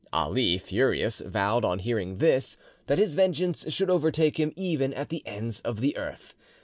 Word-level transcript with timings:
Ali, 0.11 0.57
furious, 0.57 1.19
vowed, 1.19 1.63
on 1.63 1.77
hearing 1.77 2.17
this, 2.17 2.57
that 2.87 2.97
his 2.97 3.13
vengeance 3.13 3.71
should 3.71 3.91
overtake 3.91 4.39
him 4.39 4.51
even 4.55 4.95
at 4.95 5.09
the 5.09 5.21
ends 5.27 5.59
of 5.61 5.79
the 5.79 5.95
earth. 5.95 6.33